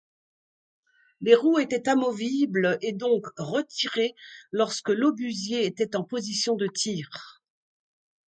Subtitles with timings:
[1.19, 4.15] Les roues étaient amovibles et donc retirées
[4.51, 7.07] lorsque l'obusier était en position de tir.